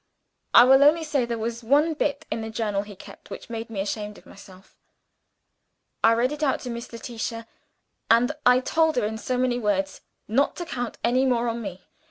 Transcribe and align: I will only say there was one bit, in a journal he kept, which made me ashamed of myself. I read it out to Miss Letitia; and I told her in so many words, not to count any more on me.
I 0.55 0.63
will 0.63 0.83
only 0.83 1.03
say 1.03 1.25
there 1.25 1.37
was 1.37 1.63
one 1.63 1.93
bit, 1.93 2.25
in 2.31 2.43
a 2.43 2.49
journal 2.49 2.81
he 2.81 2.95
kept, 2.95 3.29
which 3.29 3.51
made 3.51 3.69
me 3.69 3.81
ashamed 3.81 4.17
of 4.17 4.25
myself. 4.25 4.75
I 6.03 6.13
read 6.13 6.31
it 6.31 6.41
out 6.41 6.59
to 6.61 6.71
Miss 6.71 6.91
Letitia; 6.91 7.45
and 8.09 8.31
I 8.43 8.61
told 8.61 8.95
her 8.95 9.05
in 9.05 9.19
so 9.19 9.37
many 9.37 9.59
words, 9.59 10.01
not 10.27 10.55
to 10.55 10.65
count 10.65 10.97
any 11.03 11.23
more 11.23 11.47
on 11.47 11.61
me. 11.61 11.83